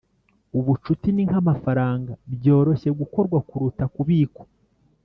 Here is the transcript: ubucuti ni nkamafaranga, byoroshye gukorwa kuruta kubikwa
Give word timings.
ubucuti 0.59 1.07
ni 1.11 1.23
nkamafaranga, 1.27 2.11
byoroshye 2.33 2.89
gukorwa 2.99 3.37
kuruta 3.47 3.83
kubikwa 3.93 4.43